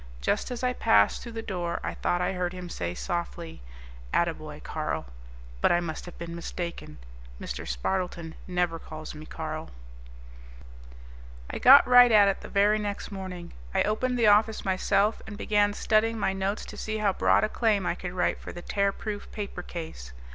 Just 0.19 0.49
as 0.49 0.63
I 0.63 0.73
passed 0.73 1.21
through 1.21 1.33
the 1.33 1.43
door 1.43 1.79
I 1.83 1.93
thought 1.93 2.21
I 2.21 2.33
heard 2.33 2.53
him 2.53 2.69
say 2.69 2.95
softly, 2.95 3.61
"Attaboy, 4.11 4.61
Carl," 4.63 5.05
but 5.61 5.71
I 5.71 5.79
must 5.79 6.07
have 6.07 6.17
been 6.17 6.35
mistaken. 6.35 6.97
Mr. 7.39 7.67
Spardleton 7.67 8.33
never 8.47 8.79
calls 8.79 9.13
me 9.13 9.27
Carl. 9.27 9.69
I 11.51 11.59
got 11.59 11.87
right 11.87 12.11
at 12.11 12.27
it 12.27 12.41
the 12.41 12.49
very 12.49 12.79
next 12.79 13.11
morning. 13.11 13.53
I 13.75 13.83
opened 13.83 14.17
the 14.17 14.25
office 14.25 14.65
myself 14.65 15.21
and 15.27 15.37
began 15.37 15.71
studying 15.71 16.17
my 16.17 16.33
notes 16.33 16.65
to 16.65 16.77
see 16.77 16.97
how 16.97 17.13
broad 17.13 17.43
a 17.43 17.47
claim 17.49 17.85
I 17.85 17.93
could 17.93 18.13
write 18.13 18.39
for 18.39 18.51
the 18.51 18.63
Tearproof 18.63 19.31
Paper 19.31 19.61
Case. 19.61 20.13